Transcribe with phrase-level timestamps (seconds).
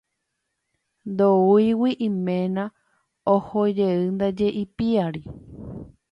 [1.11, 2.63] Ndoúigui iména,
[3.35, 5.21] ohojeýndaje ipiári.